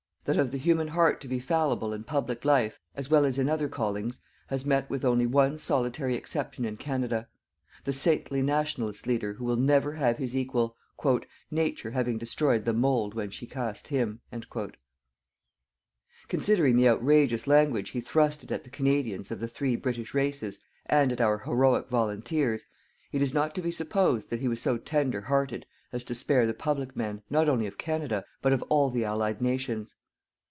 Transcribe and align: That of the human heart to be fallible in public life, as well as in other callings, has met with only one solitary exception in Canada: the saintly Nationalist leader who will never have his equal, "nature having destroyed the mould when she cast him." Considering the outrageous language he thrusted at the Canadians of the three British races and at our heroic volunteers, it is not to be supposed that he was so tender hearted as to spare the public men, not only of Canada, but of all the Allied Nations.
That 0.25 0.37
of 0.37 0.51
the 0.51 0.59
human 0.59 0.89
heart 0.89 1.19
to 1.21 1.27
be 1.27 1.39
fallible 1.39 1.93
in 1.93 2.03
public 2.03 2.45
life, 2.45 2.77
as 2.95 3.09
well 3.09 3.25
as 3.25 3.39
in 3.39 3.49
other 3.49 3.67
callings, 3.67 4.21
has 4.47 4.63
met 4.67 4.87
with 4.87 5.03
only 5.03 5.25
one 5.25 5.57
solitary 5.57 6.13
exception 6.15 6.63
in 6.63 6.77
Canada: 6.77 7.27
the 7.85 7.91
saintly 7.91 8.43
Nationalist 8.43 9.07
leader 9.07 9.33
who 9.33 9.45
will 9.45 9.55
never 9.55 9.93
have 9.93 10.19
his 10.19 10.35
equal, 10.37 10.77
"nature 11.49 11.89
having 11.91 12.19
destroyed 12.19 12.65
the 12.65 12.71
mould 12.71 13.15
when 13.15 13.31
she 13.31 13.47
cast 13.47 13.87
him." 13.87 14.21
Considering 16.27 16.75
the 16.77 16.87
outrageous 16.87 17.47
language 17.47 17.89
he 17.89 17.99
thrusted 17.99 18.51
at 18.51 18.63
the 18.63 18.69
Canadians 18.69 19.31
of 19.31 19.39
the 19.39 19.47
three 19.49 19.75
British 19.75 20.13
races 20.13 20.59
and 20.85 21.11
at 21.11 21.19
our 21.19 21.39
heroic 21.39 21.89
volunteers, 21.89 22.63
it 23.11 23.23
is 23.23 23.33
not 23.33 23.55
to 23.55 23.61
be 23.61 23.71
supposed 23.71 24.29
that 24.29 24.39
he 24.39 24.47
was 24.47 24.61
so 24.61 24.77
tender 24.77 25.21
hearted 25.21 25.65
as 25.91 26.03
to 26.03 26.13
spare 26.13 26.45
the 26.45 26.53
public 26.53 26.95
men, 26.95 27.23
not 27.31 27.49
only 27.49 27.65
of 27.65 27.79
Canada, 27.79 28.23
but 28.43 28.53
of 28.53 28.61
all 28.69 28.91
the 28.91 29.03
Allied 29.03 29.41
Nations. 29.41 29.95